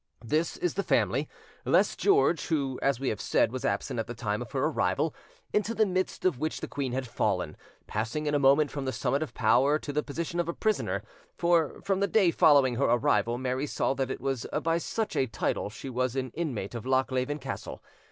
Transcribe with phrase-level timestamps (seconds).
[0.25, 1.29] This is the family,
[1.63, 5.13] less George, who, as we have said, was absent at the time of her arrival,
[5.53, 8.93] into the midst of which the queen had fallen, passing in a moment from the
[8.93, 11.03] summit of power to the position of a prisoner;
[11.37, 15.27] for from the day following her arrival Mary saw that it was by such a
[15.27, 17.79] title she was an inmate of Lochleven Castle.